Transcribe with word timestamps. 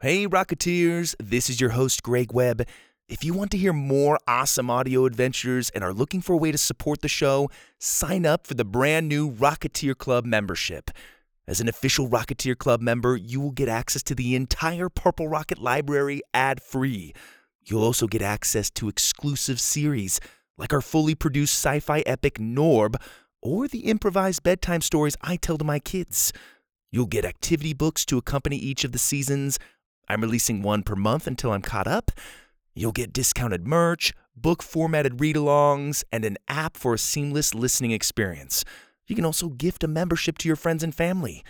Hey, 0.00 0.28
Rocketeers, 0.28 1.16
this 1.18 1.50
is 1.50 1.60
your 1.60 1.70
host, 1.70 2.04
Greg 2.04 2.32
Webb. 2.32 2.62
If 3.08 3.24
you 3.24 3.34
want 3.34 3.50
to 3.50 3.58
hear 3.58 3.72
more 3.72 4.16
awesome 4.28 4.70
audio 4.70 5.06
adventures 5.06 5.70
and 5.70 5.82
are 5.82 5.92
looking 5.92 6.20
for 6.20 6.34
a 6.34 6.36
way 6.36 6.52
to 6.52 6.56
support 6.56 7.00
the 7.00 7.08
show, 7.08 7.50
sign 7.80 8.24
up 8.24 8.46
for 8.46 8.54
the 8.54 8.64
brand 8.64 9.08
new 9.08 9.28
Rocketeer 9.28 9.98
Club 9.98 10.24
membership. 10.24 10.92
As 11.48 11.60
an 11.60 11.66
official 11.66 12.08
Rocketeer 12.08 12.56
Club 12.56 12.80
member, 12.80 13.16
you 13.16 13.40
will 13.40 13.50
get 13.50 13.68
access 13.68 14.04
to 14.04 14.14
the 14.14 14.36
entire 14.36 14.88
Purple 14.88 15.26
Rocket 15.26 15.58
library 15.58 16.22
ad 16.32 16.62
free. 16.62 17.12
You'll 17.64 17.82
also 17.82 18.06
get 18.06 18.22
access 18.22 18.70
to 18.70 18.88
exclusive 18.88 19.58
series 19.58 20.20
like 20.56 20.72
our 20.72 20.80
fully 20.80 21.16
produced 21.16 21.54
sci 21.54 21.80
fi 21.80 22.04
epic 22.06 22.34
Norb 22.34 22.94
or 23.42 23.66
the 23.66 23.80
improvised 23.80 24.44
bedtime 24.44 24.80
stories 24.80 25.16
I 25.22 25.34
tell 25.34 25.58
to 25.58 25.64
my 25.64 25.80
kids. 25.80 26.32
You'll 26.92 27.06
get 27.06 27.24
activity 27.24 27.74
books 27.74 28.06
to 28.06 28.16
accompany 28.16 28.58
each 28.58 28.84
of 28.84 28.92
the 28.92 28.98
seasons. 29.00 29.58
I'm 30.08 30.20
releasing 30.20 30.62
one 30.62 30.82
per 30.82 30.96
month 30.96 31.26
until 31.26 31.52
I'm 31.52 31.62
caught 31.62 31.86
up. 31.86 32.10
You'll 32.74 32.92
get 32.92 33.12
discounted 33.12 33.66
merch, 33.66 34.12
book 34.36 34.62
formatted 34.62 35.20
read 35.20 35.36
alongs, 35.36 36.04
and 36.12 36.24
an 36.24 36.38
app 36.48 36.76
for 36.76 36.94
a 36.94 36.98
seamless 36.98 37.54
listening 37.54 37.90
experience. 37.90 38.64
You 39.06 39.16
can 39.16 39.24
also 39.24 39.48
gift 39.48 39.82
a 39.84 39.88
membership 39.88 40.38
to 40.38 40.48
your 40.48 40.56
friends 40.56 40.82
and 40.82 40.94
family. 40.94 41.44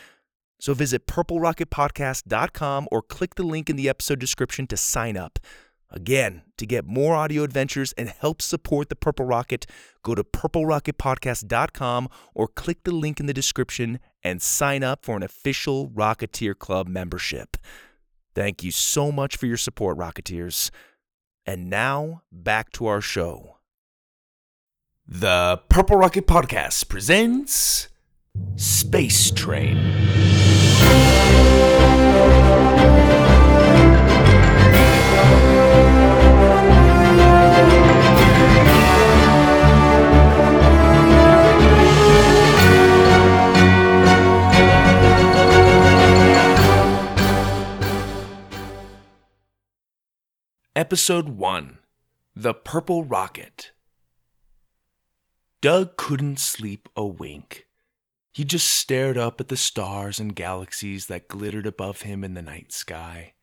So 0.61 0.75
visit 0.75 1.07
purplerocketpodcast.com 1.07 2.89
or 2.91 3.03
click 3.03 3.35
the 3.35 3.43
link 3.43 3.71
in 3.71 3.77
the 3.77 3.89
episode 3.89 4.19
description 4.19 4.67
to 4.69 4.77
sign 4.77 5.17
up. 5.17 5.39
Again, 5.91 6.43
to 6.59 6.67
get 6.67 6.85
more 6.85 7.15
audio 7.15 7.45
adventures 7.45 7.93
and 7.97 8.11
help 8.11 8.43
support 8.43 8.89
the 8.89 8.97
Purple 8.97 9.25
Rocket, 9.25 9.67
go 10.03 10.15
to 10.15 10.23
purplerocketpodcast.com 10.23 12.09
or 12.35 12.49
click 12.49 12.85
the 12.85 12.93
link 12.93 13.21
in 13.21 13.27
the 13.27 13.33
description 13.33 13.99
and 14.23 14.43
sign 14.43 14.83
up 14.83 15.05
for 15.05 15.17
an 15.17 15.23
official 15.23 15.89
Rocketeer 15.89 16.59
Club 16.59 16.89
membership. 16.89 17.57
Thank 18.39 18.63
you 18.63 18.71
so 18.71 19.11
much 19.11 19.37
for 19.37 19.47
your 19.47 19.57
support, 19.57 19.99
Rocketeers. 19.99 20.71
And 21.45 21.69
now, 21.69 22.23
back 22.31 22.71
to 22.75 22.87
our 22.87 23.01
show. 23.01 23.57
The 25.09 25.61
Purple 25.69 25.97
Rocket 25.97 26.29
Podcast 26.29 26.89
presents 26.89 27.89
Space 28.55 29.33
Train. 29.33 29.77
Episode 50.89 51.29
1 51.29 51.81
The 52.35 52.55
Purple 52.55 53.05
Rocket. 53.05 53.73
Doug 55.61 55.99
couldn't 55.99 56.41
sleep 56.41 56.89
a 56.97 57.05
wink. 57.05 57.67
He 58.33 58.43
just 58.43 58.67
stared 58.67 59.19
up 59.19 59.39
at 59.39 59.49
the 59.49 59.57
stars 59.59 60.19
and 60.19 60.35
galaxies 60.35 61.05
that 61.09 61.29
glittered 61.29 61.67
above 61.67 62.01
him 62.01 62.25
in 62.25 62.33
the 62.33 62.41
night 62.41 62.73
sky. 62.73 63.35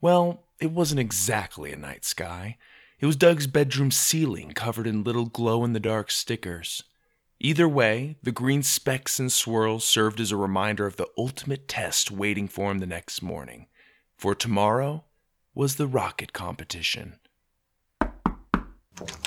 Well, 0.00 0.48
it 0.58 0.72
wasn't 0.72 0.98
exactly 0.98 1.70
a 1.70 1.76
night 1.76 2.04
sky. 2.04 2.58
It 2.98 3.06
was 3.06 3.14
Doug's 3.14 3.46
bedroom 3.46 3.92
ceiling 3.92 4.50
covered 4.50 4.88
in 4.88 5.04
little 5.04 5.26
glow 5.26 5.64
in 5.64 5.74
the 5.74 5.78
dark 5.78 6.10
stickers. 6.10 6.82
Either 7.38 7.68
way, 7.68 8.16
the 8.20 8.32
green 8.32 8.64
specks 8.64 9.20
and 9.20 9.30
swirls 9.30 9.84
served 9.84 10.18
as 10.18 10.32
a 10.32 10.36
reminder 10.36 10.88
of 10.88 10.96
the 10.96 11.06
ultimate 11.16 11.68
test 11.68 12.10
waiting 12.10 12.48
for 12.48 12.72
him 12.72 12.80
the 12.80 12.84
next 12.84 13.22
morning. 13.22 13.68
For 14.16 14.34
tomorrow, 14.34 15.04
was 15.54 15.76
the 15.76 15.86
rocket 15.86 16.32
competition. 16.32 17.14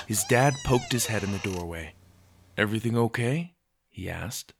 His 0.06 0.24
dad 0.24 0.54
poked 0.64 0.92
his 0.92 1.06
head 1.06 1.22
in 1.22 1.32
the 1.32 1.38
doorway. 1.38 1.94
Everything 2.56 2.96
okay? 2.96 3.54
he 3.88 4.08
asked. 4.08 4.52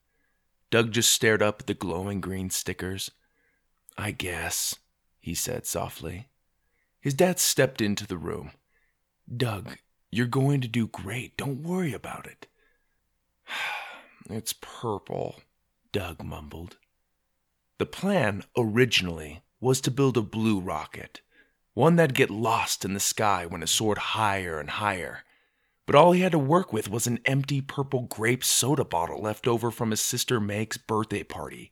Doug 0.70 0.92
just 0.92 1.12
stared 1.12 1.42
up 1.42 1.60
at 1.60 1.66
the 1.66 1.74
glowing 1.74 2.20
green 2.20 2.50
stickers. 2.50 3.10
I 3.96 4.10
guess, 4.10 4.76
he 5.20 5.34
said 5.34 5.66
softly. 5.66 6.28
His 7.00 7.14
dad 7.14 7.38
stepped 7.38 7.80
into 7.80 8.06
the 8.06 8.18
room. 8.18 8.52
Doug, 9.34 9.78
you're 10.10 10.26
going 10.26 10.60
to 10.62 10.68
do 10.68 10.86
great. 10.86 11.36
Don't 11.36 11.62
worry 11.62 11.92
about 11.92 12.26
it. 12.26 12.46
it's 14.30 14.54
purple, 14.54 15.36
Doug 15.92 16.22
mumbled. 16.22 16.76
The 17.78 17.86
plan, 17.86 18.44
originally, 18.56 19.42
was 19.60 19.80
to 19.82 19.90
build 19.90 20.16
a 20.16 20.22
blue 20.22 20.60
rocket 20.60 21.20
one 21.78 21.94
that'd 21.94 22.12
get 22.12 22.28
lost 22.28 22.84
in 22.84 22.92
the 22.92 22.98
sky 22.98 23.46
when 23.46 23.62
it 23.62 23.68
soared 23.68 23.98
higher 23.98 24.58
and 24.58 24.68
higher. 24.68 25.22
But 25.86 25.94
all 25.94 26.10
he 26.10 26.22
had 26.22 26.32
to 26.32 26.38
work 26.38 26.72
with 26.72 26.90
was 26.90 27.06
an 27.06 27.20
empty 27.24 27.60
purple 27.60 28.02
grape 28.02 28.42
soda 28.42 28.84
bottle 28.84 29.22
left 29.22 29.46
over 29.46 29.70
from 29.70 29.92
his 29.92 30.00
sister 30.00 30.40
Meg's 30.40 30.76
birthday 30.76 31.22
party. 31.22 31.70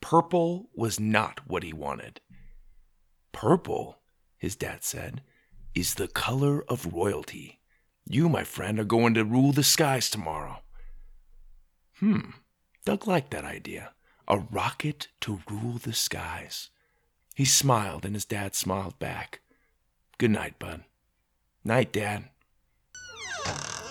Purple 0.00 0.70
was 0.74 0.98
not 0.98 1.46
what 1.46 1.62
he 1.62 1.72
wanted. 1.72 2.20
Purple, 3.30 4.00
his 4.38 4.56
dad 4.56 4.82
said, 4.82 5.22
is 5.72 5.94
the 5.94 6.08
color 6.08 6.64
of 6.68 6.92
royalty. 6.92 7.60
You, 8.06 8.28
my 8.28 8.42
friend, 8.42 8.80
are 8.80 8.84
going 8.84 9.14
to 9.14 9.24
rule 9.24 9.52
the 9.52 9.62
skies 9.62 10.10
tomorrow. 10.10 10.62
Hmm, 12.00 12.30
Doug 12.84 13.06
liked 13.06 13.30
that 13.30 13.44
idea. 13.44 13.92
A 14.26 14.38
rocket 14.38 15.06
to 15.20 15.42
rule 15.48 15.78
the 15.80 15.92
skies. 15.92 16.70
He 17.38 17.44
smiled, 17.44 18.04
and 18.04 18.16
his 18.16 18.24
dad 18.24 18.56
smiled 18.56 18.98
back. 18.98 19.42
Good 20.18 20.32
night, 20.32 20.58
bud. 20.58 20.82
Night, 21.62 21.92
Dad. 21.92 22.30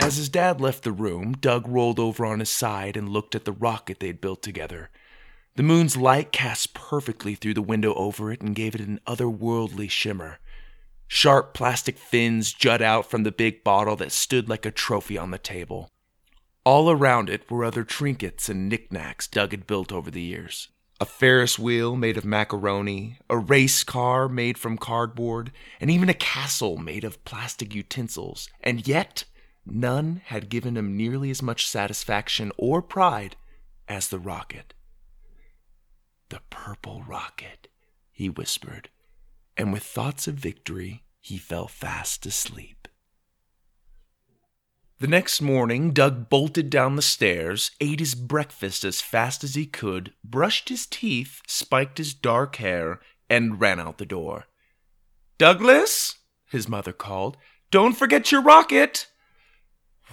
As 0.02 0.18
his 0.18 0.28
dad 0.28 0.59
left 0.59 0.84
the 0.84 0.91
room, 0.91 1.31
Doug 1.31 1.66
rolled 1.66 1.97
over 1.97 2.25
on 2.25 2.40
his 2.40 2.50
side 2.50 2.97
and 2.97 3.08
looked 3.08 3.35
at 3.35 3.46
the 3.46 3.53
rocket 3.53 4.02
they'd 4.02 4.19
built 4.19 4.41
together. 4.44 4.90
The 5.56 5.63
moon's 5.63 5.96
light 5.96 6.34
cast 6.34 6.74
perfectly 6.74 7.35
through 7.35 7.53
the 7.53 7.62
window 7.62 7.94
over 7.94 8.34
it 8.34 8.41
and 8.41 8.53
gave 8.53 8.75
it 8.75 8.81
an 8.81 9.00
otherworldly 9.08 9.90
shimmer. 9.90 10.40
Sharp 11.08 11.53
plastic 11.53 11.97
fins 11.97 12.52
jut 12.52 12.81
out 12.81 13.09
from 13.09 13.24
the 13.24 13.31
big 13.31 13.64
bottle 13.64 13.96
that 13.96 14.12
stood 14.12 14.50
like 14.50 14.66
a 14.66 14.72
trophy 14.72 15.18
on 15.18 15.31
the 15.31 15.38
table. 15.38 15.90
All 16.66 16.91
around 16.91 17.29
it 17.29 17.50
were 17.50 17.64
other 17.64 17.85
trinkets 17.85 18.50
and 18.50 18.68
knickknacks 18.68 19.25
Doug 19.25 19.52
had 19.52 19.66
built 19.66 19.94
over 19.94 20.12
the 20.12 20.22
years 20.22 20.68
a 21.00 21.06
Ferris 21.06 21.59
wheel 21.59 21.96
made 21.96 22.18
of 22.18 22.25
macaroni, 22.25 23.19
a 23.30 23.38
race 23.38 23.84
car 23.84 24.28
made 24.28 24.58
from 24.58 24.78
cardboard, 24.78 25.52
and 25.80 25.91
even 25.91 26.09
a 26.09 26.13
castle 26.13 26.78
made 26.78 27.03
of 27.03 27.24
plastic 27.24 27.75
utensils. 27.75 28.50
And 28.62 28.88
yet, 28.88 29.25
none 29.66 30.22
had 30.25 30.50
given 30.50 30.75
him 30.75 30.97
nearly 30.97 31.30
as 31.30 31.41
much 31.41 31.68
satisfaction 31.68 32.52
or 32.58 32.81
pride 32.81 33.35
as 33.88 34.08
the 34.08 34.19
rocket. 34.19 34.74
The 36.30 36.41
purple 36.50 37.03
rocket, 37.08 37.68
he 38.12 38.29
whispered, 38.29 38.90
and 39.56 39.72
with 39.72 39.84
thoughts 39.84 40.28
of 40.28 40.35
victory, 40.35 41.03
he 41.22 41.38
fell 41.38 41.68
fast 41.68 42.25
asleep. 42.25 42.77
The 45.00 45.08
next 45.08 45.41
morning, 45.41 45.91
Doug 45.91 46.28
bolted 46.28 46.72
down 46.72 46.96
the 46.96 47.03
stairs, 47.03 47.69
ate 47.80 48.00
his 48.00 48.16
breakfast 48.16 48.84
as 48.84 49.00
fast 49.00 49.44
as 49.44 49.53
he 49.53 49.68
could, 49.68 50.12
brushed 50.24 50.69
his 50.69 50.88
teeth, 50.88 51.41
spiked 51.46 52.00
his 52.00 52.16
dark 52.16 52.56
hair, 52.56 53.00
and 53.30 53.62
ran 53.62 53.80
out 53.80 54.00
the 54.00 54.08
door. 54.08 54.47
Douglas, 55.38 56.16
his 56.50 56.68
mother 56.68 56.94
called, 56.94 57.38
don't 57.69 57.94
forget 57.94 58.31
your 58.31 58.41
rocket. 58.41 59.06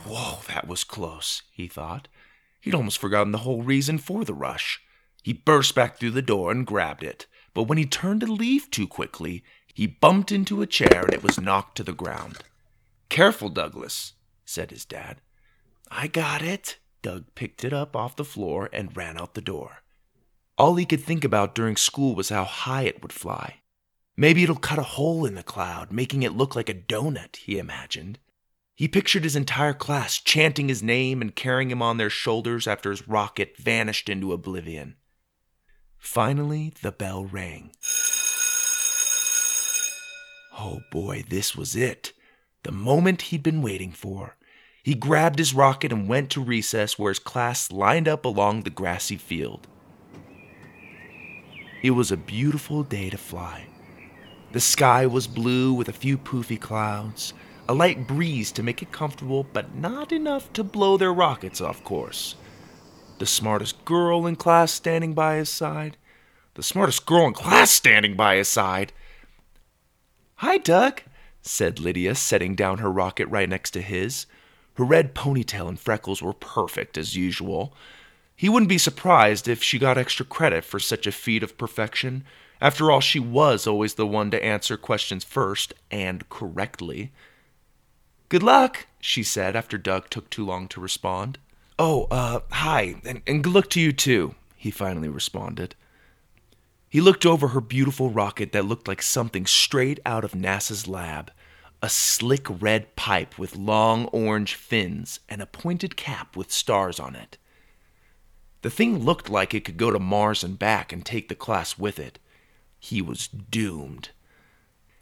Whoa, 0.04 0.40
that 0.48 0.68
was 0.68 0.84
close, 0.84 1.42
he 1.50 1.66
thought. 1.66 2.08
He'd 2.60 2.74
almost 2.74 2.98
forgotten 2.98 3.32
the 3.32 3.38
whole 3.38 3.62
reason 3.62 3.96
for 3.96 4.22
the 4.22 4.34
rush. 4.34 4.82
He 5.22 5.32
burst 5.32 5.74
back 5.74 5.96
through 5.96 6.10
the 6.10 6.20
door 6.20 6.50
and 6.50 6.66
grabbed 6.66 7.02
it, 7.02 7.26
but 7.54 7.62
when 7.62 7.78
he 7.78 7.86
turned 7.86 8.20
to 8.20 8.26
leave 8.26 8.70
too 8.70 8.86
quickly, 8.86 9.44
he 9.72 9.86
bumped 9.86 10.30
into 10.30 10.60
a 10.60 10.66
chair 10.66 11.04
and 11.04 11.14
it 11.14 11.22
was 11.22 11.40
knocked 11.40 11.78
to 11.78 11.84
the 11.84 11.94
ground. 11.94 12.40
Careful, 13.08 13.48
Douglas, 13.48 14.12
said 14.44 14.70
his 14.70 14.84
dad. 14.84 15.20
I 15.90 16.06
got 16.06 16.42
it. 16.42 16.78
Doug 17.02 17.24
picked 17.34 17.64
it 17.64 17.72
up 17.72 17.94
off 17.94 18.16
the 18.16 18.24
floor 18.24 18.68
and 18.72 18.96
ran 18.96 19.18
out 19.18 19.34
the 19.34 19.40
door. 19.40 19.82
All 20.56 20.76
he 20.76 20.86
could 20.86 21.02
think 21.02 21.24
about 21.24 21.54
during 21.54 21.76
school 21.76 22.14
was 22.14 22.28
how 22.28 22.44
high 22.44 22.82
it 22.82 23.02
would 23.02 23.12
fly. 23.12 23.56
Maybe 24.16 24.44
it'll 24.44 24.56
cut 24.56 24.78
a 24.78 24.82
hole 24.82 25.26
in 25.26 25.34
the 25.34 25.42
cloud, 25.42 25.92
making 25.92 26.22
it 26.22 26.36
look 26.36 26.54
like 26.54 26.68
a 26.68 26.74
donut, 26.74 27.36
he 27.36 27.58
imagined. 27.58 28.18
He 28.76 28.88
pictured 28.88 29.24
his 29.24 29.36
entire 29.36 29.72
class 29.72 30.18
chanting 30.18 30.68
his 30.68 30.82
name 30.82 31.20
and 31.20 31.34
carrying 31.34 31.70
him 31.70 31.82
on 31.82 31.96
their 31.96 32.10
shoulders 32.10 32.66
after 32.66 32.90
his 32.90 33.06
rocket 33.08 33.56
vanished 33.56 34.08
into 34.08 34.32
oblivion. 34.32 34.96
Finally, 35.98 36.72
the 36.82 36.92
bell 36.92 37.24
rang. 37.24 37.70
Oh 40.58 40.80
boy, 40.90 41.24
this 41.28 41.56
was 41.56 41.74
it 41.74 42.12
the 42.64 42.72
moment 42.72 43.22
he'd 43.22 43.42
been 43.42 43.62
waiting 43.62 43.92
for. 43.92 44.36
He 44.82 44.94
grabbed 44.94 45.38
his 45.38 45.54
rocket 45.54 45.92
and 45.92 46.08
went 46.08 46.30
to 46.30 46.42
recess 46.42 46.98
where 46.98 47.10
his 47.10 47.18
class 47.18 47.70
lined 47.70 48.08
up 48.08 48.24
along 48.24 48.62
the 48.62 48.70
grassy 48.70 49.16
field. 49.16 49.66
It 51.82 51.92
was 51.92 52.10
a 52.10 52.16
beautiful 52.16 52.82
day 52.82 53.10
to 53.10 53.18
fly. 53.18 53.66
The 54.52 54.60
sky 54.60 55.06
was 55.06 55.26
blue 55.26 55.72
with 55.72 55.88
a 55.88 55.92
few 55.92 56.18
poofy 56.18 56.60
clouds, 56.60 57.34
a 57.68 57.74
light 57.74 58.06
breeze 58.06 58.52
to 58.52 58.62
make 58.62 58.82
it 58.82 58.92
comfortable, 58.92 59.46
but 59.52 59.74
not 59.74 60.12
enough 60.12 60.52
to 60.54 60.64
blow 60.64 60.96
their 60.96 61.12
rockets 61.12 61.60
off 61.60 61.82
course. 61.84 62.34
The 63.18 63.26
smartest 63.26 63.84
girl 63.84 64.26
in 64.26 64.36
class 64.36 64.72
standing 64.72 65.14
by 65.14 65.36
his 65.36 65.48
side. 65.48 65.96
The 66.54 66.62
smartest 66.62 67.06
girl 67.06 67.26
in 67.26 67.32
class 67.32 67.70
standing 67.70 68.16
by 68.16 68.36
his 68.36 68.48
side. 68.48 68.92
Hi, 70.36 70.58
Doug, 70.58 71.02
said 71.46 71.78
Lydia, 71.78 72.14
setting 72.14 72.54
down 72.54 72.78
her 72.78 72.90
rocket 72.90 73.26
right 73.26 73.48
next 73.48 73.72
to 73.72 73.82
his. 73.82 74.26
Her 74.74 74.84
red 74.84 75.14
ponytail 75.14 75.68
and 75.68 75.78
freckles 75.78 76.22
were 76.22 76.32
perfect 76.32 76.98
as 76.98 77.16
usual. 77.16 77.74
He 78.34 78.48
wouldn't 78.48 78.68
be 78.68 78.78
surprised 78.78 79.46
if 79.46 79.62
she 79.62 79.78
got 79.78 79.98
extra 79.98 80.26
credit 80.26 80.64
for 80.64 80.80
such 80.80 81.06
a 81.06 81.12
feat 81.12 81.42
of 81.42 81.58
perfection. 81.58 82.24
After 82.60 82.90
all, 82.90 83.00
she 83.00 83.20
was 83.20 83.66
always 83.66 83.94
the 83.94 84.06
one 84.06 84.30
to 84.30 84.44
answer 84.44 84.76
questions 84.76 85.22
first 85.22 85.74
and 85.90 86.28
correctly. 86.28 87.12
Good 88.28 88.42
luck, 88.42 88.86
she 88.98 89.22
said 89.22 89.54
after 89.54 89.78
Doug 89.78 90.10
took 90.10 90.30
too 90.30 90.44
long 90.44 90.66
to 90.68 90.80
respond. 90.80 91.38
Oh, 91.78 92.06
uh, 92.10 92.40
hi, 92.50 92.96
and, 93.04 93.22
and 93.26 93.44
good 93.44 93.52
luck 93.52 93.70
to 93.70 93.80
you 93.80 93.92
too, 93.92 94.34
he 94.56 94.70
finally 94.70 95.08
responded. 95.08 95.74
He 96.94 97.00
looked 97.00 97.26
over 97.26 97.48
her 97.48 97.60
beautiful 97.60 98.10
rocket 98.10 98.52
that 98.52 98.66
looked 98.66 98.86
like 98.86 99.02
something 99.02 99.46
straight 99.46 99.98
out 100.06 100.22
of 100.22 100.30
NASA's 100.30 100.86
lab 100.86 101.32
a 101.82 101.88
slick 101.88 102.46
red 102.48 102.94
pipe 102.94 103.36
with 103.36 103.56
long 103.56 104.04
orange 104.12 104.54
fins 104.54 105.18
and 105.28 105.42
a 105.42 105.46
pointed 105.46 105.96
cap 105.96 106.36
with 106.36 106.52
stars 106.52 107.00
on 107.00 107.16
it. 107.16 107.36
The 108.62 108.70
thing 108.70 109.00
looked 109.00 109.28
like 109.28 109.52
it 109.54 109.64
could 109.64 109.76
go 109.76 109.90
to 109.90 109.98
Mars 109.98 110.44
and 110.44 110.56
back 110.56 110.92
and 110.92 111.04
take 111.04 111.28
the 111.28 111.34
class 111.34 111.76
with 111.76 111.98
it. 111.98 112.20
He 112.78 113.02
was 113.02 113.26
doomed. 113.26 114.10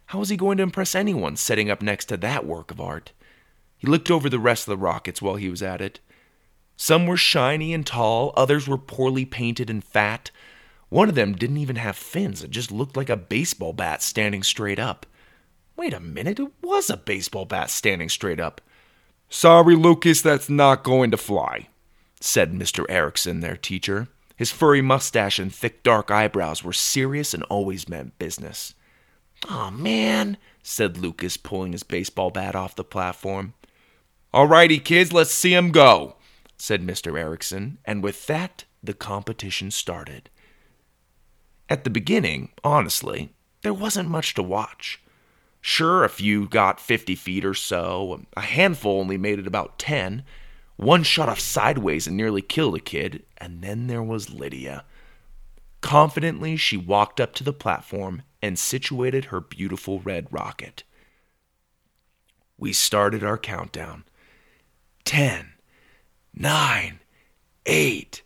How 0.07 0.17
was 0.17 0.29
he 0.29 0.35
going 0.35 0.57
to 0.57 0.63
impress 0.63 0.95
anyone 0.95 1.35
setting 1.35 1.69
up 1.69 1.83
next 1.83 2.05
to 2.05 2.17
that 2.17 2.43
work 2.43 2.71
of 2.71 2.81
art? 2.81 3.11
He 3.77 3.85
looked 3.85 4.09
over 4.09 4.31
the 4.31 4.39
rest 4.39 4.63
of 4.63 4.71
the 4.71 4.83
rockets 4.83 5.21
while 5.21 5.35
he 5.35 5.47
was 5.47 5.61
at 5.61 5.79
it. 5.79 5.99
Some 6.75 7.05
were 7.05 7.17
shiny 7.17 7.71
and 7.71 7.85
tall, 7.85 8.33
others 8.35 8.67
were 8.67 8.79
poorly 8.79 9.25
painted 9.25 9.69
and 9.69 9.83
fat. 9.83 10.31
One 10.93 11.09
of 11.09 11.15
them 11.15 11.33
didn't 11.33 11.57
even 11.57 11.77
have 11.77 11.95
fins, 11.95 12.43
it 12.43 12.51
just 12.51 12.71
looked 12.71 12.95
like 12.95 13.09
a 13.09 13.17
baseball 13.17 13.73
bat 13.73 14.03
standing 14.03 14.43
straight 14.43 14.77
up. 14.77 15.07
Wait 15.75 15.91
a 15.91 15.99
minute, 15.99 16.39
it 16.39 16.51
was 16.61 16.87
a 16.87 16.97
baseball 16.97 17.45
bat 17.45 17.71
standing 17.71 18.09
straight 18.09 18.39
up. 18.39 18.61
Sorry, 19.27 19.75
Lucas, 19.75 20.21
that's 20.21 20.51
not 20.51 20.83
going 20.83 21.09
to 21.09 21.17
fly, 21.17 21.69
said 22.21 22.53
Mr. 22.53 22.85
Erickson, 22.89 23.39
their 23.39 23.57
teacher. 23.57 24.07
His 24.35 24.51
furry 24.51 24.83
mustache 24.83 25.39
and 25.39 25.51
thick 25.51 25.81
dark 25.81 26.11
eyebrows 26.11 26.63
were 26.63 26.73
serious 26.73 27.33
and 27.33 27.41
always 27.45 27.89
meant 27.89 28.19
business. 28.19 28.75
Aw, 29.49 29.69
oh, 29.69 29.71
man, 29.71 30.37
said 30.61 30.99
Lucas, 30.99 31.37
pulling 31.37 31.71
his 31.71 31.81
baseball 31.81 32.29
bat 32.29 32.55
off 32.55 32.75
the 32.75 32.83
platform. 32.83 33.55
All 34.31 34.45
righty, 34.45 34.77
kids, 34.77 35.11
let's 35.11 35.33
see 35.33 35.55
him 35.55 35.71
go, 35.71 36.17
said 36.55 36.85
Mr. 36.85 37.17
Erickson, 37.17 37.79
and 37.83 38.03
with 38.03 38.27
that, 38.27 38.65
the 38.83 38.93
competition 38.93 39.71
started. 39.71 40.29
At 41.73 41.85
the 41.85 41.89
beginning, 41.89 42.49
honestly, 42.63 43.33
there 43.63 43.73
wasn't 43.73 44.07
much 44.07 44.35
to 44.35 44.43
watch. 44.43 45.01
Sure, 45.59 46.03
a 46.03 46.07
few 46.07 46.47
got 46.47 46.79
50 46.79 47.15
feet 47.15 47.43
or 47.43 47.55
so, 47.55 48.21
a 48.37 48.41
handful 48.41 48.99
only 48.99 49.17
made 49.17 49.39
it 49.39 49.47
about 49.47 49.79
10, 49.79 50.23
one 50.75 51.01
shot 51.01 51.29
off 51.29 51.39
sideways 51.39 52.05
and 52.05 52.15
nearly 52.15 52.43
killed 52.43 52.75
a 52.75 52.79
kid, 52.79 53.23
and 53.37 53.63
then 53.63 53.87
there 53.87 54.03
was 54.03 54.29
Lydia. 54.29 54.85
Confidently, 55.81 56.57
she 56.57 56.77
walked 56.77 57.19
up 57.19 57.33
to 57.33 57.43
the 57.43 57.51
platform 57.51 58.21
and 58.39 58.59
situated 58.59 59.25
her 59.25 59.41
beautiful 59.41 59.99
red 60.01 60.27
rocket. 60.29 60.83
We 62.55 62.71
started 62.71 63.23
our 63.23 63.39
countdown. 63.39 64.03
Ten, 65.05 65.53
nine, 66.35 66.99
eight. 67.65 68.21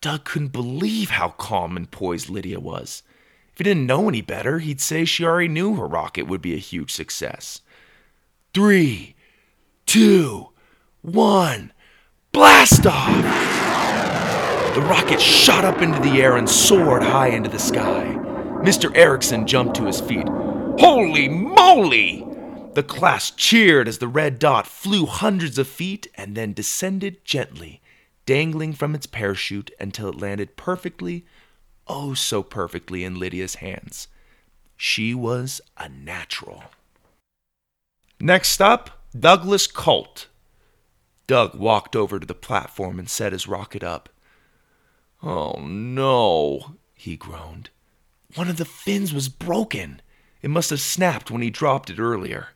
Doug 0.00 0.24
couldn't 0.24 0.52
believe 0.52 1.10
how 1.10 1.28
calm 1.30 1.76
and 1.76 1.90
poised 1.90 2.30
Lydia 2.30 2.58
was. 2.58 3.02
If 3.52 3.58
he 3.58 3.64
didn't 3.64 3.86
know 3.86 4.08
any 4.08 4.22
better, 4.22 4.58
he'd 4.58 4.80
say 4.80 5.04
she 5.04 5.24
already 5.24 5.48
knew 5.48 5.74
her 5.74 5.86
rocket 5.86 6.26
would 6.26 6.40
be 6.40 6.54
a 6.54 6.58
huge 6.58 6.90
success. 6.90 7.60
Three, 8.54 9.14
two, 9.84 10.48
one. 11.02 11.72
Blast 12.32 12.86
off! 12.86 13.24
The 14.74 14.80
rocket 14.82 15.20
shot 15.20 15.64
up 15.64 15.82
into 15.82 16.00
the 16.00 16.22
air 16.22 16.36
and 16.36 16.48
soared 16.48 17.02
high 17.02 17.28
into 17.28 17.50
the 17.50 17.58
sky. 17.58 18.16
Mr. 18.62 18.94
Erickson 18.96 19.46
jumped 19.46 19.76
to 19.76 19.84
his 19.84 20.00
feet. 20.00 20.28
Holy 20.78 21.28
moly! 21.28 22.24
The 22.74 22.84
class 22.84 23.32
cheered 23.32 23.88
as 23.88 23.98
the 23.98 24.08
red 24.08 24.38
dot 24.38 24.66
flew 24.66 25.04
hundreds 25.04 25.58
of 25.58 25.66
feet 25.66 26.06
and 26.14 26.36
then 26.36 26.52
descended 26.52 27.24
gently, 27.24 27.82
dangling 28.26 28.72
from 28.72 28.94
its 28.94 29.06
parachute 29.06 29.70
until 29.80 30.08
it 30.08 30.20
landed 30.20 30.56
perfectly, 30.56 31.24
oh 31.86 32.14
so 32.14 32.42
perfectly, 32.42 33.04
in 33.04 33.18
Lydia's 33.18 33.56
hands. 33.56 34.08
She 34.76 35.14
was 35.14 35.60
a 35.76 35.88
natural. 35.88 36.64
Next 38.20 38.60
up, 38.60 39.02
Douglas 39.18 39.66
Colt, 39.66 40.26
Doug 41.26 41.54
walked 41.54 41.94
over 41.94 42.18
to 42.18 42.26
the 42.26 42.34
platform 42.34 42.98
and 42.98 43.08
set 43.08 43.32
his 43.32 43.46
rocket 43.46 43.84
up. 43.84 44.08
Oh 45.22 45.60
no, 45.60 46.76
he 46.94 47.16
groaned. 47.16 47.70
One 48.34 48.48
of 48.48 48.56
the 48.56 48.64
fins 48.64 49.12
was 49.14 49.28
broken. 49.28 50.02
It 50.42 50.50
must 50.50 50.70
have 50.70 50.80
snapped 50.80 51.30
when 51.30 51.42
he 51.42 51.50
dropped 51.50 51.88
it 51.88 51.98
earlier. 51.98 52.48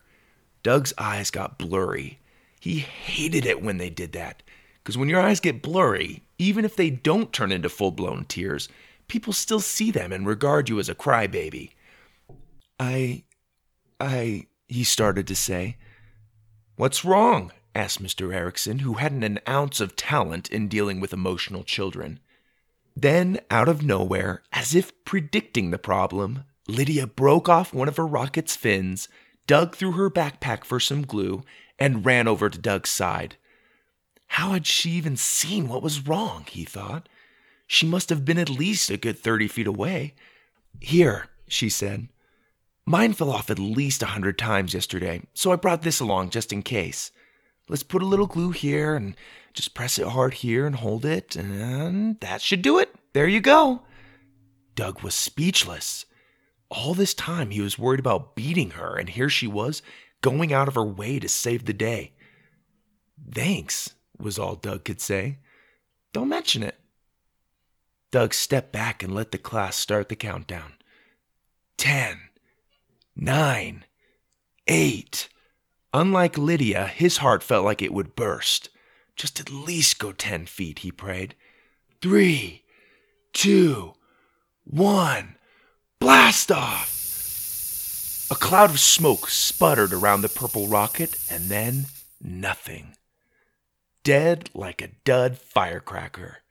Doug's 0.61 0.93
eyes 0.97 1.31
got 1.31 1.57
blurry. 1.57 2.19
He 2.59 2.79
hated 2.79 3.45
it 3.45 3.61
when 3.61 3.77
they 3.77 3.89
did 3.89 4.11
that. 4.11 4.43
Because 4.85 4.99
when 4.99 5.09
your 5.09 5.19
eyes 5.19 5.39
get 5.39 5.63
blurry, 5.63 6.21
even 6.37 6.63
if 6.63 6.75
they 6.75 6.91
don't 6.91 7.33
turn 7.33 7.51
into 7.51 7.69
full 7.69 7.89
blown 7.89 8.23
tears, 8.25 8.69
people 9.07 9.33
still 9.33 9.59
see 9.59 9.89
them 9.89 10.13
and 10.13 10.27
regard 10.27 10.69
you 10.69 10.77
as 10.79 10.87
a 10.87 10.93
crybaby. 10.93 11.71
I. 12.79 13.23
I. 13.99 14.45
he 14.67 14.83
started 14.83 15.25
to 15.25 15.35
say. 15.35 15.77
What's 16.75 17.03
wrong? 17.03 17.51
asked 17.73 18.01
Mr. 18.01 18.31
Erickson, 18.31 18.79
who 18.79 18.93
hadn't 18.93 19.23
an 19.23 19.39
ounce 19.49 19.79
of 19.81 19.95
talent 19.95 20.49
in 20.49 20.67
dealing 20.67 20.99
with 20.99 21.13
emotional 21.13 21.63
children. 21.63 22.19
Then, 22.95 23.39
out 23.49 23.67
of 23.67 23.81
nowhere, 23.81 24.43
as 24.53 24.75
if 24.75 25.03
predicting 25.03 25.71
the 25.71 25.79
problem, 25.79 26.43
Lydia 26.67 27.07
broke 27.07 27.49
off 27.49 27.73
one 27.73 27.87
of 27.87 27.97
her 27.97 28.05
rocket's 28.05 28.55
fins, 28.55 29.09
dug 29.47 29.75
through 29.75 29.93
her 29.93 30.11
backpack 30.11 30.63
for 30.63 30.79
some 30.79 31.01
glue, 31.01 31.43
and 31.79 32.05
ran 32.05 32.27
over 32.27 32.51
to 32.51 32.59
Doug's 32.59 32.91
side. 32.91 33.37
How 34.27 34.51
had 34.51 34.67
she 34.67 34.91
even 34.91 35.17
seen 35.17 35.67
what 35.67 35.81
was 35.83 36.07
wrong? 36.07 36.45
he 36.49 36.65
thought. 36.65 37.07
She 37.67 37.85
must 37.85 38.09
have 38.09 38.25
been 38.25 38.37
at 38.37 38.49
least 38.49 38.89
a 38.89 38.97
good 38.97 39.17
thirty 39.17 39.47
feet 39.47 39.67
away. 39.67 40.13
Here, 40.79 41.29
she 41.47 41.69
said. 41.69 42.09
Mine 42.85 43.13
fell 43.13 43.31
off 43.31 43.49
at 43.49 43.57
least 43.57 44.03
a 44.03 44.07
hundred 44.07 44.37
times 44.37 44.73
yesterday, 44.73 45.23
so 45.33 45.51
I 45.51 45.55
brought 45.55 45.81
this 45.81 45.99
along 45.99 46.29
just 46.29 46.53
in 46.53 46.61
case. 46.61 47.11
Let's 47.67 47.81
put 47.81 48.03
a 48.03 48.05
little 48.05 48.27
glue 48.27 48.51
here 48.51 48.95
and 48.95 49.15
just 49.53 49.73
press 49.73 49.97
it 49.97 50.07
hard 50.07 50.35
here 50.35 50.67
and 50.67 50.75
hold 50.75 51.03
it, 51.03 51.35
and 51.35 52.19
that 52.19 52.41
should 52.41 52.61
do 52.61 52.77
it. 52.77 52.93
There 53.13 53.27
you 53.27 53.41
go. 53.41 53.81
Doug 54.75 55.01
was 55.01 55.15
speechless. 55.15 56.05
All 56.69 56.93
this 56.93 57.13
time 57.15 57.49
he 57.49 57.61
was 57.61 57.79
worried 57.79 57.99
about 57.99 58.35
beating 58.35 58.71
her, 58.71 58.95
and 58.95 59.09
here 59.09 59.29
she 59.29 59.47
was, 59.47 59.81
going 60.21 60.53
out 60.53 60.67
of 60.67 60.75
her 60.75 60.85
way 60.85 61.19
to 61.19 61.29
save 61.29 61.65
the 61.65 61.73
day. 61.73 62.11
Thanks, 63.33 63.95
was 64.19 64.39
all 64.39 64.55
Doug 64.55 64.83
could 64.83 65.01
say. 65.01 65.39
Don't 66.13 66.29
mention 66.29 66.63
it. 66.63 66.79
Doug 68.11 68.33
stepped 68.33 68.71
back 68.71 69.03
and 69.03 69.13
let 69.13 69.31
the 69.31 69.37
class 69.37 69.75
start 69.75 70.09
the 70.09 70.15
countdown. 70.15 70.73
Ten, 71.77 72.19
nine, 73.15 73.83
eight, 74.67 75.27
Unlike 75.95 76.37
Lydia, 76.37 76.87
his 76.87 77.19
heart 77.19 77.41
felt 77.41 77.63
like 77.63 77.81
it 77.81 77.93
would 77.93 78.17
burst. 78.17 78.67
Just 79.15 79.39
at 79.39 79.49
least 79.49 79.97
go 79.97 80.11
ten 80.11 80.45
feet, 80.45 80.79
he 80.79 80.91
prayed. 80.91 81.35
Three, 82.01 82.63
two, 83.31 83.93
one, 84.65 85.37
blast 85.97 86.51
off! 86.51 88.27
A 88.29 88.35
cloud 88.35 88.71
of 88.71 88.79
smoke 88.81 89.29
sputtered 89.29 89.93
around 89.93 90.19
the 90.19 90.27
purple 90.27 90.67
rocket, 90.67 91.17
and 91.31 91.45
then 91.45 91.85
nothing. 92.21 92.97
Dead 94.05 94.51
like 94.53 94.83
a 94.83 94.91
dud 95.03 95.35
firecracker. 95.35 96.43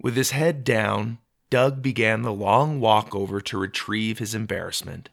With 0.00 0.16
his 0.16 0.30
head 0.30 0.64
down, 0.64 1.18
Doug 1.50 1.82
began 1.82 2.22
the 2.22 2.32
long 2.32 2.80
walk 2.80 3.14
over 3.14 3.42
to 3.42 3.58
retrieve 3.58 4.18
his 4.18 4.34
embarrassment. 4.34 5.10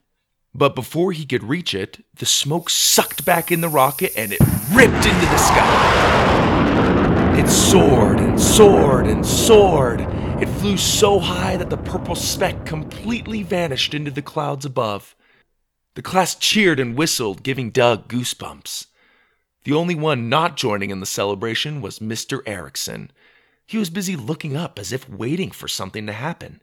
But 0.56 0.76
before 0.76 1.12
he 1.12 1.26
could 1.26 1.44
reach 1.44 1.74
it, 1.74 2.06
the 2.16 2.26
smoke 2.26 2.70
sucked 2.70 3.26
back 3.26 3.52
in 3.52 3.60
the 3.60 3.68
rocket 3.68 4.14
and 4.16 4.32
it 4.32 4.40
ripped 4.72 5.06
into 5.06 5.26
the 5.26 5.38
sky. 5.38 7.36
It 7.38 7.50
soared 7.50 8.22
and 8.22 8.40
soared 8.40 9.08
and 9.08 9.26
soared. 9.26 10.00
It 10.42 10.48
flew 10.48 10.78
so 10.78 11.20
high 11.20 11.58
that 11.58 11.70
the 11.70 11.76
purple 11.76 12.16
speck 12.16 12.66
completely 12.66 13.44
vanished 13.44 13.94
into 13.94 14.12
the 14.12 14.22
clouds 14.22 14.64
above. 14.64 15.18
The 15.96 16.02
class 16.02 16.34
cheered 16.34 16.80
and 16.80 16.96
whistled, 16.96 17.44
giving 17.44 17.72
Doug 17.72 18.08
goosebumps. 18.08 18.86
The 19.64 19.74
only 19.74 19.96
one 19.96 20.30
not 20.30 20.58
joining 20.58 20.90
in 20.90 21.00
the 21.00 21.06
celebration 21.06 21.82
was 21.82 22.00
Mr. 22.00 22.42
Erickson. 22.46 23.12
He 23.68 23.78
was 23.78 23.90
busy 23.90 24.16
looking 24.16 24.58
up 24.58 24.80
as 24.80 24.92
if 24.92 25.08
waiting 25.08 25.52
for 25.52 25.68
something 25.68 26.08
to 26.08 26.14
happen. 26.14 26.62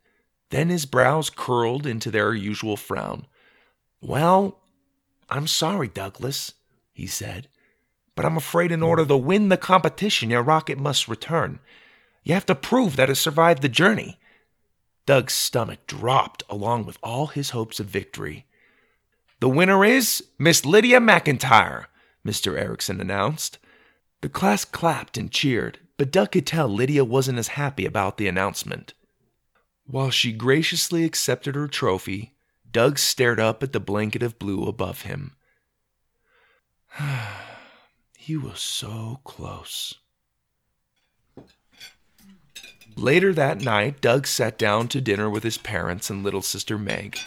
Then 0.51 0.69
his 0.69 0.87
brows 0.87 1.31
curled 1.31 1.87
into 1.87 2.11
their 2.11 2.35
usual 2.35 2.77
frown. 2.77 3.27
Well, 4.01 4.61
I'm 5.31 5.47
sorry, 5.47 5.89
Douglas, 5.89 6.55
he 6.93 7.07
said, 7.07 7.49
but 8.15 8.25
I'm 8.25 8.37
afraid 8.37 8.73
in 8.73 8.83
order 8.83 9.07
to 9.07 9.17
win 9.17 9.49
the 9.49 9.57
competition, 9.57 10.31
your 10.31 10.43
rocket 10.43 10.79
must 10.79 11.07
return. 11.07 11.61
You 12.25 12.35
have 12.35 12.47
to 12.47 12.55
prove 12.55 12.97
that 12.97 13.11
it 13.11 13.15
survived 13.15 13.63
the 13.63 13.69
journey. 13.69 14.19
Doug's 15.07 15.35
stomach 15.35 15.87
dropped 15.87 16.43
along 16.51 16.85
with 16.85 16.99
all 17.03 17.29
his 17.29 17.51
hopes 17.51 17.79
of 17.79 17.87
victory. 17.87 18.47
The 19.41 19.49
winner 19.49 19.85
is 19.85 20.25
Miss 20.39 20.67
Lydia 20.67 20.99
McIntyre, 20.99 21.87
Mr. 22.29 22.61
Erickson 22.61 23.01
announced. 23.01 23.59
The 24.21 24.29
class 24.29 24.65
clapped 24.65 25.17
and 25.17 25.31
cheered, 25.31 25.79
but 25.97 26.11
Doug 26.11 26.33
could 26.33 26.47
tell 26.47 26.69
Lydia 26.69 27.05
wasn't 27.05 27.39
as 27.39 27.49
happy 27.49 27.87
about 27.87 28.19
the 28.19 28.29
announcement. 28.29 28.93
While 29.87 30.11
she 30.11 30.33
graciously 30.33 31.05
accepted 31.05 31.55
her 31.55 31.69
trophy, 31.69 32.35
Doug 32.71 32.99
stared 32.99 33.41
up 33.41 33.63
at 33.63 33.73
the 33.73 33.81
blanket 33.81 34.23
of 34.23 34.39
blue 34.39 34.65
above 34.65 35.03
him. 35.03 35.37
he 38.19 38.37
was 38.37 38.61
so 38.61 39.21
close. 39.25 39.95
Later 42.95 43.33
that 43.33 43.63
night, 43.63 44.01
Doug 44.03 44.27
sat 44.27 44.59
down 44.59 44.89
to 44.89 45.01
dinner 45.01 45.31
with 45.31 45.45
his 45.45 45.57
parents 45.57 46.11
and 46.11 46.23
little 46.23 46.43
sister 46.43 46.77
Meg. 46.77 47.19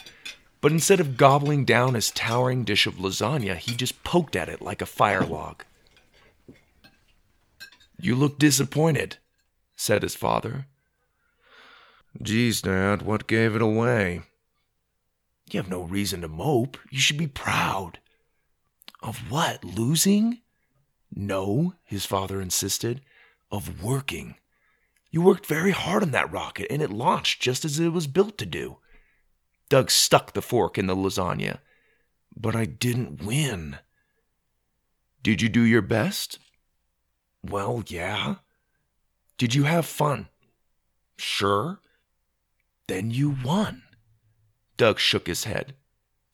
But 0.62 0.72
instead 0.72 1.00
of 1.00 1.18
gobbling 1.18 1.66
down 1.66 1.96
his 1.96 2.12
towering 2.12 2.64
dish 2.64 2.86
of 2.86 2.96
lasagna, 2.96 3.58
he 3.58 3.76
just 3.76 4.04
poked 4.04 4.36
at 4.36 4.48
it 4.48 4.62
like 4.62 4.82
a 4.82 4.86
fire 4.86 5.26
log. 5.26 5.64
You 8.00 8.16
look 8.16 8.38
disappointed, 8.38 9.18
said 9.76 10.04
his 10.04 10.16
father. 10.16 10.68
Geez, 12.22 12.62
Dad, 12.62 13.02
what 13.02 13.28
gave 13.28 13.56
it 13.56 13.62
away? 13.62 14.22
You 15.50 15.60
have 15.60 15.70
no 15.70 15.82
reason 15.82 16.22
to 16.22 16.28
mope. 16.28 16.78
You 16.90 17.00
should 17.00 17.18
be 17.18 17.28
proud. 17.28 18.00
Of 19.02 19.32
what? 19.32 19.64
Losing? 19.64 20.42
No, 21.14 21.74
his 21.84 22.06
father 22.06 22.40
insisted. 22.40 23.02
Of 23.52 23.84
working. 23.84 24.36
You 25.10 25.22
worked 25.22 25.46
very 25.46 25.72
hard 25.72 26.04
on 26.04 26.12
that 26.12 26.32
rocket, 26.32 26.68
and 26.70 26.82
it 26.82 26.90
launched 26.90 27.42
just 27.42 27.66
as 27.66 27.80
it 27.80 27.90
was 27.90 28.08
built 28.08 28.38
to 28.38 28.46
do. 28.46 28.78
Doug 29.72 29.90
stuck 29.90 30.34
the 30.34 30.42
fork 30.42 30.78
in 30.78 30.88
the 30.88 30.96
lasagna. 30.98 31.60
But 32.36 32.58
I 32.58 32.66
didn't 32.66 33.24
win. 33.24 33.78
Did 35.24 35.42
you 35.42 35.48
do 35.48 35.62
your 35.62 35.82
best? 35.82 36.40
Well, 37.42 37.82
yeah. 37.88 38.36
Did 39.38 39.56
you 39.56 39.64
have 39.64 39.86
fun? 39.86 40.28
Sure. 41.18 41.80
Then 42.88 43.12
you 43.12 43.38
won. 43.46 43.84
Doug 44.76 45.00
shook 45.00 45.26
his 45.26 45.46
head. 45.46 45.74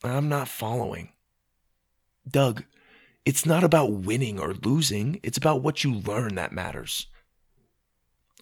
I'm 0.04 0.28
not 0.30 0.48
following. 0.48 1.10
Doug, 2.28 2.64
it's 3.24 3.46
not 3.46 3.64
about 3.64 3.92
winning 3.92 4.40
or 4.40 4.56
losing, 4.56 5.20
it's 5.22 5.38
about 5.38 5.62
what 5.62 5.84
you 5.84 5.94
learn 5.94 6.34
that 6.36 6.52
matters. 6.54 7.06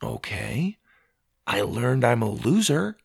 Okay. 0.01 0.77
I 1.45 1.63
learned 1.63 2.05
I'm 2.05 2.21
a 2.21 2.31
loser. 2.31 2.95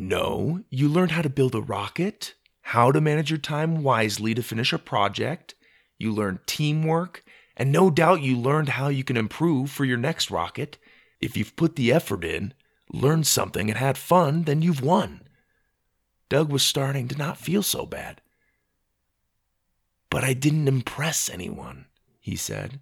No, 0.00 0.62
you 0.70 0.88
learned 0.88 1.10
how 1.10 1.22
to 1.22 1.28
build 1.28 1.56
a 1.56 1.60
rocket, 1.60 2.34
how 2.62 2.92
to 2.92 3.00
manage 3.00 3.30
your 3.30 3.38
time 3.38 3.82
wisely 3.82 4.32
to 4.32 4.44
finish 4.44 4.72
a 4.72 4.78
project, 4.78 5.56
you 5.98 6.12
learned 6.12 6.46
teamwork, 6.46 7.24
and 7.56 7.72
no 7.72 7.90
doubt 7.90 8.22
you 8.22 8.36
learned 8.38 8.68
how 8.70 8.86
you 8.86 9.02
can 9.02 9.16
improve 9.16 9.72
for 9.72 9.84
your 9.84 9.96
next 9.96 10.30
rocket. 10.30 10.78
If 11.20 11.36
you've 11.36 11.56
put 11.56 11.74
the 11.74 11.92
effort 11.92 12.24
in, 12.24 12.54
learned 12.92 13.26
something, 13.26 13.68
and 13.68 13.76
had 13.76 13.98
fun, 13.98 14.44
then 14.44 14.62
you've 14.62 14.82
won. 14.82 15.22
Doug 16.28 16.52
was 16.52 16.62
starting 16.62 17.08
to 17.08 17.18
not 17.18 17.36
feel 17.36 17.64
so 17.64 17.84
bad. 17.84 18.20
But 20.10 20.22
I 20.22 20.32
didn't 20.32 20.68
impress 20.68 21.28
anyone, 21.28 21.86
he 22.20 22.36
said. 22.36 22.78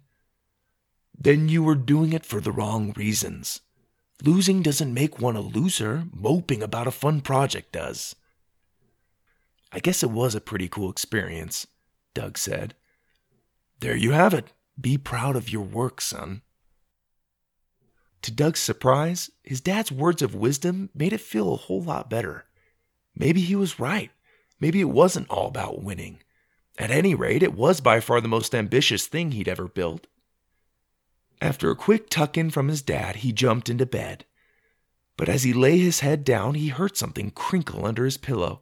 Then 1.17 1.49
you 1.49 1.63
were 1.63 1.75
doing 1.75 2.13
it 2.13 2.25
for 2.25 2.39
the 2.39 2.51
wrong 2.51 2.93
reasons. 2.95 3.61
Losing 4.23 4.63
doesn't 4.63 4.93
make 4.93 5.19
one 5.19 5.35
a 5.35 5.41
loser, 5.41 6.05
moping 6.11 6.63
about 6.63 6.87
a 6.87 6.91
fun 6.91 7.21
project 7.21 7.71
does. 7.71 8.15
I 9.71 9.79
guess 9.79 10.01
it 10.01 10.09
was 10.09 10.33
a 10.33 10.41
pretty 10.41 10.67
cool 10.67 10.89
experience, 10.89 11.67
Doug 12.13 12.37
said. 12.37 12.73
There 13.79 13.95
you 13.95 14.11
have 14.11 14.33
it. 14.33 14.53
Be 14.79 14.97
proud 14.97 15.35
of 15.35 15.49
your 15.49 15.63
work, 15.63 16.01
son. 16.01 16.41
To 18.23 18.31
Doug's 18.31 18.59
surprise, 18.59 19.29
his 19.43 19.61
dad's 19.61 19.91
words 19.91 20.21
of 20.21 20.33
wisdom 20.33 20.89
made 20.95 21.13
it 21.13 21.21
feel 21.21 21.53
a 21.53 21.57
whole 21.57 21.83
lot 21.83 22.09
better. 22.09 22.45
Maybe 23.15 23.41
he 23.41 23.55
was 23.55 23.79
right. 23.79 24.11
Maybe 24.59 24.81
it 24.81 24.85
wasn't 24.85 25.29
all 25.29 25.47
about 25.47 25.83
winning. 25.83 26.19
At 26.79 26.91
any 26.91 27.13
rate, 27.13 27.43
it 27.43 27.53
was 27.53 27.81
by 27.81 27.99
far 27.99 28.19
the 28.19 28.27
most 28.27 28.55
ambitious 28.55 29.05
thing 29.07 29.31
he'd 29.31 29.47
ever 29.47 29.67
built. 29.67 30.07
After 31.41 31.69
a 31.69 31.75
quick 31.75 32.09
tuck 32.09 32.37
in 32.37 32.49
from 32.49 32.67
his 32.67 32.81
dad, 32.81 33.17
he 33.17 33.31
jumped 33.31 33.69
into 33.69 33.85
bed. 33.85 34.25
But 35.17 35.29
as 35.29 35.43
he 35.43 35.53
lay 35.53 35.77
his 35.77 36.01
head 36.01 36.23
down, 36.23 36.55
he 36.55 36.69
heard 36.69 36.97
something 36.97 37.31
crinkle 37.31 37.85
under 37.85 38.05
his 38.05 38.17
pillow. 38.17 38.61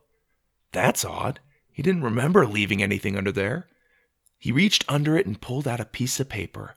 That's 0.72 1.06
odd. 1.06 1.40
He 1.72 1.82
didn't 1.82 2.04
remember 2.04 2.46
leaving 2.46 2.82
anything 2.82 3.18
under 3.18 3.32
there. 3.32 3.68
He 4.38 4.52
reached 4.52 4.86
under 4.88 5.18
it 5.18 5.26
and 5.26 5.42
pulled 5.42 5.68
out 5.68 5.80
a 5.80 5.86
piece 5.86 6.20
of 6.20 6.30
paper. 6.30 6.76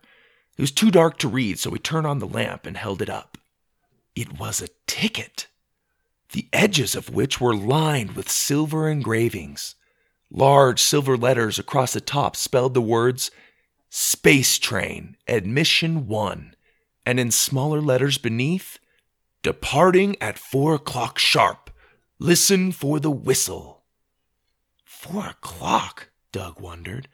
It 0.56 0.60
was 0.60 0.72
too 0.72 0.90
dark 0.90 1.18
to 1.18 1.28
read, 1.28 1.58
so 1.58 1.70
he 1.70 1.78
turned 1.78 2.06
on 2.06 2.18
the 2.18 2.26
lamp 2.26 2.66
and 2.66 2.76
held 2.76 3.02
it 3.02 3.10
up. 3.10 3.38
It 4.16 4.38
was 4.38 4.60
a 4.60 4.68
ticket, 4.86 5.46
the 6.32 6.48
edges 6.52 6.96
of 6.96 7.10
which 7.10 7.40
were 7.40 7.54
lined 7.54 8.12
with 8.12 8.28
silver 8.28 8.88
engravings. 8.88 9.76
Large 10.30 10.82
silver 10.82 11.16
letters 11.16 11.58
across 11.58 11.92
the 11.92 12.00
top 12.00 12.34
spelled 12.34 12.74
the 12.74 12.82
words 12.82 13.30
Space 13.90 14.58
Train, 14.58 15.16
Admission 15.26 16.06
1, 16.06 16.54
and 17.06 17.18
in 17.20 17.30
smaller 17.30 17.80
letters 17.80 18.18
beneath, 18.18 18.78
Departing 19.42 20.16
at 20.20 20.38
4 20.38 20.74
o'clock 20.74 21.18
sharp. 21.18 21.70
Listen 22.18 22.72
for 22.72 22.98
the 22.98 23.10
whistle. 23.10 23.84
Four 24.84 25.28
o'clock? 25.28 26.10
Doug 26.32 26.60
wondered. 26.60 27.08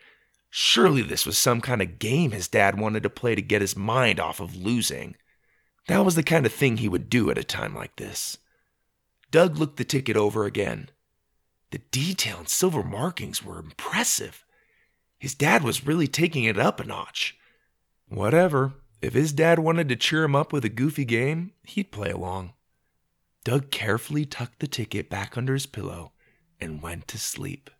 Surely 0.48 1.02
this 1.02 1.26
was 1.26 1.36
some 1.36 1.60
kind 1.60 1.82
of 1.82 1.98
game 1.98 2.30
his 2.30 2.48
dad 2.48 2.78
wanted 2.78 3.02
to 3.02 3.10
play 3.10 3.34
to 3.34 3.42
get 3.42 3.60
his 3.60 3.76
mind 3.76 4.18
off 4.18 4.40
of 4.40 4.56
losing. 4.56 5.16
That 5.86 6.04
was 6.04 6.14
the 6.14 6.22
kind 6.22 6.46
of 6.46 6.52
thing 6.52 6.78
he 6.78 6.88
would 6.88 7.10
do 7.10 7.30
at 7.30 7.36
a 7.36 7.44
time 7.44 7.74
like 7.74 7.96
this. 7.96 8.38
Doug 9.30 9.58
looked 9.58 9.76
the 9.76 9.84
ticket 9.84 10.16
over 10.16 10.44
again. 10.44 10.88
The 11.70 11.78
detail 11.90 12.38
and 12.38 12.48
silver 12.48 12.82
markings 12.82 13.44
were 13.44 13.58
impressive. 13.58 14.43
His 15.24 15.34
dad 15.34 15.64
was 15.64 15.86
really 15.86 16.06
taking 16.06 16.44
it 16.44 16.58
up 16.58 16.80
a 16.80 16.84
notch. 16.84 17.38
Whatever. 18.08 18.74
If 19.00 19.14
his 19.14 19.32
dad 19.32 19.58
wanted 19.58 19.88
to 19.88 19.96
cheer 19.96 20.22
him 20.22 20.36
up 20.36 20.52
with 20.52 20.66
a 20.66 20.68
goofy 20.68 21.06
game, 21.06 21.52
he'd 21.62 21.90
play 21.90 22.10
along. 22.10 22.52
Doug 23.42 23.70
carefully 23.70 24.26
tucked 24.26 24.58
the 24.58 24.66
ticket 24.66 25.08
back 25.08 25.38
under 25.38 25.54
his 25.54 25.64
pillow 25.64 26.12
and 26.60 26.82
went 26.82 27.08
to 27.08 27.18
sleep. 27.18 27.70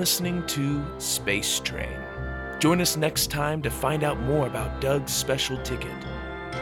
Listening 0.00 0.42
to 0.46 0.82
Space 0.96 1.60
Train. 1.60 1.98
Join 2.58 2.80
us 2.80 2.96
next 2.96 3.30
time 3.30 3.60
to 3.60 3.68
find 3.68 4.02
out 4.02 4.18
more 4.20 4.46
about 4.46 4.80
Doug's 4.80 5.12
special 5.12 5.58
ticket. 5.58 5.92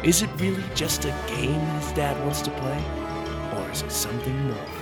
Is 0.03 0.23
it 0.23 0.31
really 0.41 0.65
just 0.75 1.05
a 1.05 1.15
game 1.29 1.61
his 1.61 1.93
dad 1.93 2.21
wants 2.25 2.43
to 2.43 2.51
play? 2.51 2.85
Or 3.57 3.71
is 3.71 3.83
it 3.83 3.93
something 3.93 4.37
more? 4.49 4.78